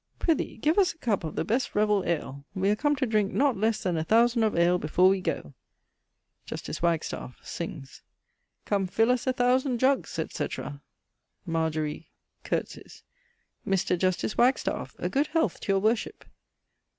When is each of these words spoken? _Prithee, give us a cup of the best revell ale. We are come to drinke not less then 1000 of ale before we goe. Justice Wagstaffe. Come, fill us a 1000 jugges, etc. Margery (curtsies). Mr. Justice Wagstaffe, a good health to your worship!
_Prithee, 0.19 0.57
give 0.57 0.79
us 0.79 0.93
a 0.93 0.97
cup 0.97 1.23
of 1.23 1.35
the 1.35 1.45
best 1.45 1.75
revell 1.75 2.03
ale. 2.05 2.43
We 2.55 2.71
are 2.71 2.75
come 2.75 2.95
to 2.95 3.05
drinke 3.05 3.33
not 3.33 3.55
less 3.55 3.83
then 3.83 3.93
1000 3.97 4.41
of 4.41 4.57
ale 4.57 4.79
before 4.79 5.09
we 5.09 5.21
goe. 5.21 5.53
Justice 6.43 6.79
Wagstaffe. 6.81 7.35
Come, 8.65 8.87
fill 8.87 9.11
us 9.11 9.27
a 9.27 9.29
1000 9.29 9.77
jugges, 9.79 10.17
etc. 10.17 10.81
Margery 11.45 12.09
(curtsies). 12.43 13.03
Mr. 13.63 13.95
Justice 13.95 14.33
Wagstaffe, 14.35 14.95
a 14.97 15.07
good 15.07 15.27
health 15.27 15.59
to 15.59 15.71
your 15.71 15.79
worship! 15.79 16.25